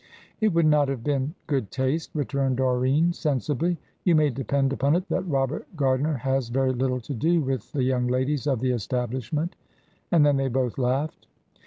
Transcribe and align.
"It 0.39 0.51
would 0.55 0.65
not 0.65 0.87
have 0.87 1.03
been 1.03 1.35
good 1.45 1.69
taste," 1.69 2.09
returned 2.15 2.57
Doreen, 2.57 3.13
sensibly. 3.13 3.77
"You 4.03 4.15
may 4.15 4.31
depend 4.31 4.73
upon 4.73 4.95
it 4.95 5.07
that 5.09 5.27
Robert 5.29 5.67
Gardiner 5.75 6.17
has 6.17 6.49
very 6.49 6.73
little 6.73 6.99
to 7.01 7.13
do 7.13 7.39
with 7.39 7.71
the 7.71 7.83
young 7.83 8.07
ladies 8.07 8.47
of 8.47 8.61
the 8.61 8.71
establishment." 8.71 9.55
And 10.11 10.25
then 10.25 10.37
they 10.37 10.47
both 10.47 10.79
laughed. 10.79 11.27